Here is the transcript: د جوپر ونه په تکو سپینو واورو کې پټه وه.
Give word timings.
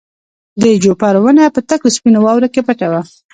د 0.61 0.63
جوپر 0.83 1.15
ونه 1.23 1.43
په 1.55 1.59
تکو 1.69 1.87
سپینو 1.95 2.19
واورو 2.23 2.51
کې 2.53 2.61
پټه 2.67 2.87
وه. 2.91 3.01